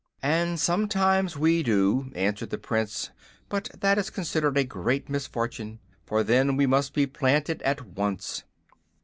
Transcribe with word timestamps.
"And 0.23 0.59
sometimes 0.59 1.37
we 1.37 1.61
do," 1.61 2.11
answered 2.15 2.49
the 2.49 2.57
Prince; 2.57 3.11
"but 3.49 3.69
that 3.81 3.99
is 3.99 4.09
considered 4.09 4.57
a 4.57 4.63
great 4.63 5.09
misfortune, 5.09 5.77
for 6.07 6.23
then 6.23 6.57
we 6.57 6.65
must 6.65 6.95
be 6.95 7.05
planted 7.05 7.61
at 7.61 7.85
once." 7.85 8.43